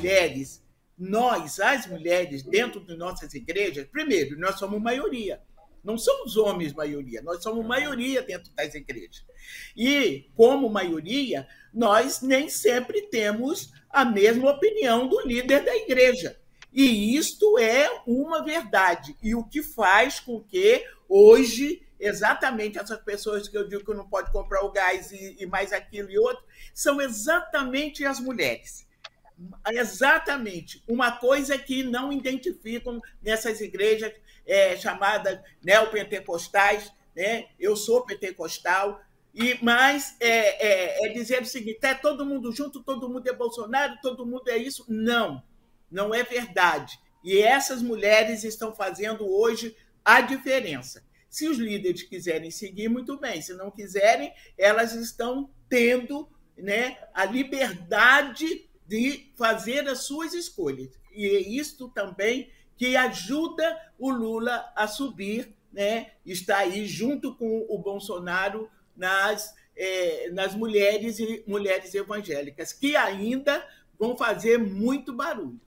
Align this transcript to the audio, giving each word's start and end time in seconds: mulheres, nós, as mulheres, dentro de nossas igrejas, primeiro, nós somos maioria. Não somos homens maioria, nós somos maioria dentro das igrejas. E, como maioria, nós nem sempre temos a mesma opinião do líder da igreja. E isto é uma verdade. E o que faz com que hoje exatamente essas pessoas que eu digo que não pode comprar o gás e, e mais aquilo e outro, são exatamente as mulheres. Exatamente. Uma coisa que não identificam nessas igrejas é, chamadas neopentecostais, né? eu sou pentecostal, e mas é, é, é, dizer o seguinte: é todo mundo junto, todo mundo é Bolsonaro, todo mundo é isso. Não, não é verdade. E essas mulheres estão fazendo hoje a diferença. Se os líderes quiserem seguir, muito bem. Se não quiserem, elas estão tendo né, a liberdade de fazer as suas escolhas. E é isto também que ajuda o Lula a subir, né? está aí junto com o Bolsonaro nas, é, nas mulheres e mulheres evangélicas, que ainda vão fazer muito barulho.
mulheres, 0.00 0.62
nós, 0.98 1.60
as 1.60 1.86
mulheres, 1.86 2.42
dentro 2.42 2.80
de 2.80 2.96
nossas 2.96 3.32
igrejas, 3.34 3.86
primeiro, 3.86 4.38
nós 4.38 4.58
somos 4.58 4.80
maioria. 4.80 5.40
Não 5.82 5.96
somos 5.96 6.36
homens 6.36 6.74
maioria, 6.74 7.22
nós 7.22 7.42
somos 7.42 7.64
maioria 7.64 8.20
dentro 8.20 8.52
das 8.54 8.74
igrejas. 8.74 9.24
E, 9.74 10.28
como 10.36 10.68
maioria, 10.68 11.48
nós 11.72 12.20
nem 12.20 12.50
sempre 12.50 13.02
temos 13.02 13.72
a 13.88 14.04
mesma 14.04 14.50
opinião 14.50 15.08
do 15.08 15.20
líder 15.22 15.64
da 15.64 15.74
igreja. 15.74 16.38
E 16.70 17.16
isto 17.16 17.58
é 17.58 18.02
uma 18.06 18.44
verdade. 18.44 19.16
E 19.22 19.34
o 19.34 19.42
que 19.42 19.62
faz 19.62 20.20
com 20.20 20.40
que 20.40 20.84
hoje 21.08 21.82
exatamente 21.98 22.78
essas 22.78 22.98
pessoas 23.02 23.46
que 23.46 23.56
eu 23.56 23.68
digo 23.68 23.84
que 23.84 23.94
não 23.94 24.08
pode 24.08 24.32
comprar 24.32 24.64
o 24.64 24.72
gás 24.72 25.12
e, 25.12 25.36
e 25.38 25.46
mais 25.46 25.70
aquilo 25.72 26.10
e 26.10 26.18
outro, 26.18 26.42
são 26.74 27.00
exatamente 27.00 28.04
as 28.04 28.18
mulheres. 28.18 28.88
Exatamente. 29.68 30.82
Uma 30.88 31.12
coisa 31.12 31.58
que 31.58 31.82
não 31.82 32.12
identificam 32.12 33.00
nessas 33.22 33.60
igrejas 33.60 34.12
é, 34.46 34.76
chamadas 34.76 35.38
neopentecostais, 35.62 36.92
né? 37.14 37.46
eu 37.58 37.76
sou 37.76 38.04
pentecostal, 38.04 39.00
e 39.34 39.58
mas 39.62 40.16
é, 40.18 40.66
é, 40.66 41.06
é, 41.06 41.12
dizer 41.12 41.42
o 41.42 41.46
seguinte: 41.46 41.78
é 41.82 41.94
todo 41.94 42.26
mundo 42.26 42.50
junto, 42.52 42.82
todo 42.82 43.08
mundo 43.08 43.28
é 43.28 43.32
Bolsonaro, 43.32 43.98
todo 44.02 44.26
mundo 44.26 44.48
é 44.48 44.56
isso. 44.56 44.84
Não, 44.88 45.42
não 45.90 46.14
é 46.14 46.22
verdade. 46.22 46.98
E 47.22 47.38
essas 47.38 47.82
mulheres 47.82 48.44
estão 48.44 48.74
fazendo 48.74 49.28
hoje 49.28 49.76
a 50.04 50.20
diferença. 50.20 51.04
Se 51.28 51.48
os 51.48 51.58
líderes 51.58 52.02
quiserem 52.02 52.50
seguir, 52.50 52.88
muito 52.88 53.16
bem. 53.16 53.40
Se 53.40 53.54
não 53.54 53.70
quiserem, 53.70 54.32
elas 54.58 54.94
estão 54.94 55.48
tendo 55.68 56.28
né, 56.56 56.98
a 57.14 57.24
liberdade 57.24 58.68
de 58.90 59.30
fazer 59.36 59.88
as 59.88 60.00
suas 60.00 60.34
escolhas. 60.34 60.90
E 61.14 61.24
é 61.24 61.38
isto 61.40 61.88
também 61.90 62.50
que 62.76 62.96
ajuda 62.96 63.80
o 63.96 64.10
Lula 64.10 64.68
a 64.74 64.88
subir, 64.88 65.54
né? 65.72 66.10
está 66.26 66.58
aí 66.58 66.84
junto 66.86 67.36
com 67.36 67.66
o 67.68 67.78
Bolsonaro 67.78 68.68
nas, 68.96 69.54
é, 69.76 70.28
nas 70.32 70.56
mulheres 70.56 71.20
e 71.20 71.44
mulheres 71.46 71.94
evangélicas, 71.94 72.72
que 72.72 72.96
ainda 72.96 73.64
vão 73.96 74.16
fazer 74.16 74.58
muito 74.58 75.12
barulho. 75.12 75.60